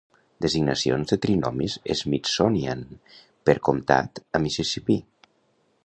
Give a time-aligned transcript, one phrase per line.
[0.43, 2.83] Designacions de trinomis Smithsonian
[3.51, 4.99] per comptat a Mississipí.